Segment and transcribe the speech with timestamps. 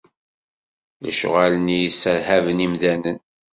[1.05, 3.19] Lecɣal-nni yesserhaben imdanen.